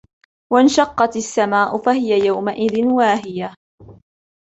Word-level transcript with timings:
وانشقت 0.53 1.15
السماء 1.15 1.77
فهي 1.77 2.25
يومئذ 2.25 2.85
واهية 2.85 3.53